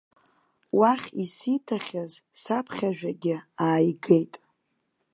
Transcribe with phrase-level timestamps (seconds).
[0.79, 4.33] Уахь исҭихьаз саԥхьажәагьы ааигеит.